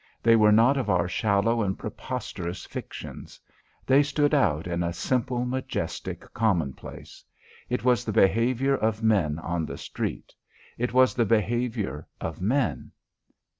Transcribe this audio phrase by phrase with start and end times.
[0.23, 3.39] They were not of our shallow and preposterous fictions.
[3.85, 7.23] They stood out in a simple, majestic commonplace.
[7.69, 10.33] It was the behaviour of men on the street.
[10.79, 12.93] It was the behaviour of men.